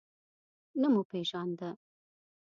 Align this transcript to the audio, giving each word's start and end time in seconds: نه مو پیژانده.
نه 0.79 0.87
مو 0.93 1.01
پیژانده. 1.11 1.69